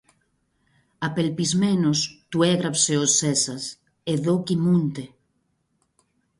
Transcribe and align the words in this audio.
Απελπισμένος 0.97 2.25
του 2.29 2.41
έγραψε 2.41 2.97
ο 2.97 3.05
Ζέζας: 3.07 3.77
"Εδώ 4.03 4.43
κοιμούνται 4.43 5.09